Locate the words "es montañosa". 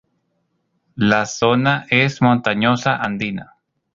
1.91-2.95